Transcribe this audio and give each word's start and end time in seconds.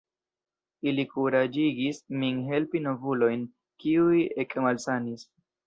Ili 0.91 1.03
kuraĝigis 1.11 1.99
min 2.23 2.41
helpi 2.49 2.83
novulojn, 2.87 3.47
kiuj 3.87 4.25
ekmalsanis. 4.47 5.31